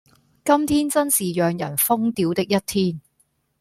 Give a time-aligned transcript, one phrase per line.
[0.43, 2.99] 今天真是讓人瘋掉的一天